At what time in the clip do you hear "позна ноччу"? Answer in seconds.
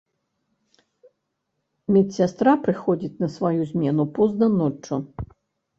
4.19-4.95